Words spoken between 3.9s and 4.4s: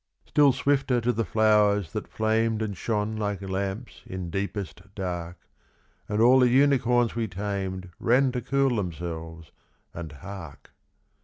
in